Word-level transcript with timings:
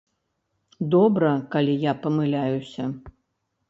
Добра, 0.95 1.31
калі 1.53 1.79
я 1.87 1.93
памыляюся. 2.09 2.83